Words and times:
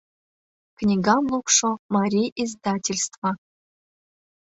КНИГАМ 0.77 1.23
ЛУКШО 1.33 1.69
МАРИЙ 1.93 2.25
ИЗДАТЕЛЬСТВО 2.43 3.31